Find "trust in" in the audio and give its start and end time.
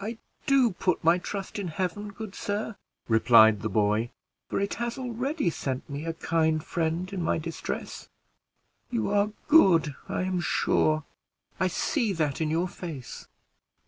1.18-1.66